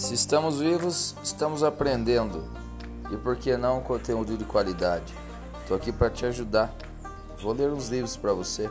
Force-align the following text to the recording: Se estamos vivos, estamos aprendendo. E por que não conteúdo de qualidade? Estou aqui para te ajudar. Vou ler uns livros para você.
Se 0.00 0.14
estamos 0.14 0.60
vivos, 0.60 1.14
estamos 1.22 1.62
aprendendo. 1.62 2.42
E 3.12 3.18
por 3.18 3.36
que 3.36 3.54
não 3.58 3.82
conteúdo 3.82 4.34
de 4.34 4.46
qualidade? 4.46 5.14
Estou 5.60 5.76
aqui 5.76 5.92
para 5.92 6.08
te 6.08 6.24
ajudar. 6.24 6.74
Vou 7.38 7.52
ler 7.52 7.70
uns 7.70 7.90
livros 7.90 8.16
para 8.16 8.32
você. 8.32 8.70